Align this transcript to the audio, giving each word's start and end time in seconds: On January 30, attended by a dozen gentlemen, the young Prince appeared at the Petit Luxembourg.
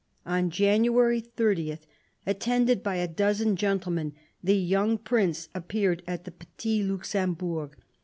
On 0.25 0.49
January 0.49 1.19
30, 1.19 1.77
attended 2.25 2.81
by 2.81 2.95
a 2.95 3.07
dozen 3.07 3.55
gentlemen, 3.55 4.13
the 4.43 4.55
young 4.57 4.97
Prince 4.97 5.47
appeared 5.53 6.01
at 6.07 6.23
the 6.25 6.31
Petit 6.31 6.81
Luxembourg. 6.81 7.77